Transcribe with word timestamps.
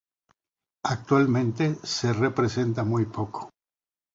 Actualmente 0.85 1.75
se 1.83 2.11
representa 2.11 2.83
muy 2.83 3.05
poco. 3.05 3.51